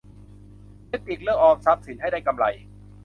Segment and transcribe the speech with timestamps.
[0.87, 2.45] เทคนิคเลือกออมทรัพย์สินให้ได้กำไร